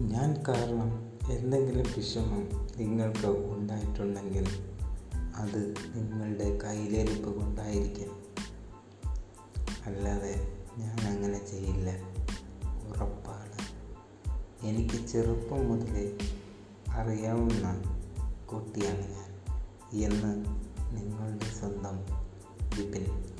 ഞാൻ 0.00 0.44
കാരണം 0.48 1.12
എന്തെങ്കിലും 1.30 1.86
വിഷമം 1.96 2.68
നിങ്ങൾക്ക് 2.76 3.26
ഉണ്ടായിട്ടുണ്ടെങ്കിൽ 3.26 4.46
അത് 5.36 5.74
നിങ്ങളുടെ 5.94 6.58
കയ്യിലിരിപ്പ് 6.58 7.40
കൊണ്ടായിരിക്കും. 7.40 8.24
അല്ലാതെ 9.86 10.64
ഞാൻ 10.78 11.00
അങ്ങനെ 11.00 11.46
ചെയ്യില്ല. 11.46 11.90
ഉറപ്പാണ്. 12.88 13.58
എനിക്ക് 14.66 15.06
ചെറുപ്പം 15.06 15.68
മുതലേ 15.68 16.18
അറിയാവുന്ന 16.90 17.82
കുട്ടിയാണ് 18.46 19.08
ഞാൻ. 19.10 19.40
എന്ന് 20.04 20.44
നിങ്ങളുടെ 20.96 21.44
സ്വന്തം 21.44 22.26
വിപിൻ. 22.78 23.35